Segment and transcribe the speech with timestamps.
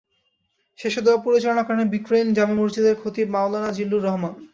[0.79, 4.33] শেষে দোয়া পরিচালনা করেন ব্রিকলেইন জামে মসজিদের খতিব মওলানা জিল্লুর রহমান।